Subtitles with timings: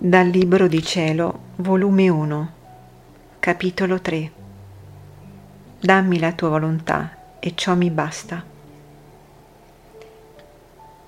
[0.00, 2.52] Dal Libro di Cielo, volume 1,
[3.40, 4.30] capitolo 3.
[5.80, 8.44] Dammi la tua volontà e ciò mi basta.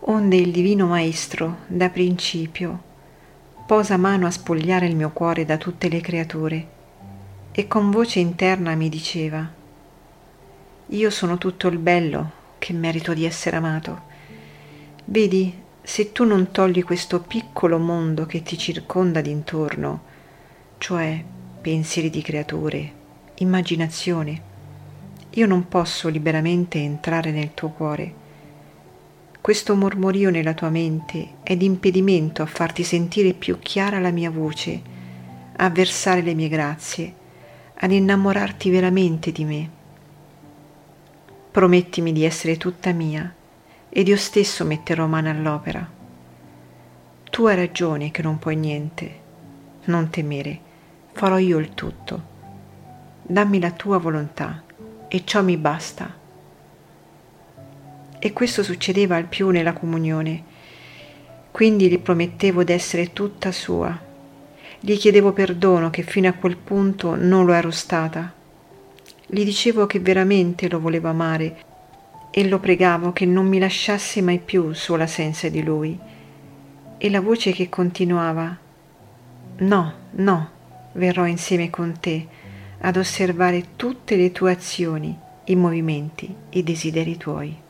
[0.00, 2.82] Onde il Divino Maestro, da principio,
[3.64, 6.66] posa mano a spogliare il mio cuore da tutte le creature
[7.52, 9.48] e con voce interna mi diceva,
[10.86, 14.00] io sono tutto il bello che merito di essere amato.
[15.04, 20.02] Vedi, se tu non togli questo piccolo mondo che ti circonda d'intorno,
[20.78, 21.20] cioè
[21.60, 22.92] pensieri di creature,
[23.38, 24.40] immaginazione,
[25.30, 28.14] io non posso liberamente entrare nel tuo cuore.
[29.40, 34.80] Questo mormorio nella tua mente è d'impedimento a farti sentire più chiara la mia voce,
[35.56, 37.14] a versare le mie grazie,
[37.74, 39.70] ad innamorarti veramente di me.
[41.50, 43.34] Promettimi di essere tutta mia
[43.90, 45.98] ed io stesso metterò mano all'opera.
[47.28, 49.18] Tu hai ragione che non puoi niente.
[49.84, 50.58] Non temere,
[51.12, 52.28] farò io il tutto.
[53.22, 54.62] Dammi la tua volontà
[55.08, 56.18] e ciò mi basta.
[58.18, 60.44] E questo succedeva al più nella comunione.
[61.50, 63.98] Quindi gli promettevo d'essere tutta sua.
[64.78, 68.32] Gli chiedevo perdono che fino a quel punto non lo ero stata.
[69.26, 71.64] Gli dicevo che veramente lo volevo amare
[72.30, 75.98] e lo pregavo che non mi lasciasse mai più sola senza di lui.
[76.98, 78.56] E la voce che continuava,
[79.58, 80.50] no, no,
[80.92, 82.26] verrò insieme con te
[82.78, 87.68] ad osservare tutte le tue azioni, i movimenti, i desideri tuoi.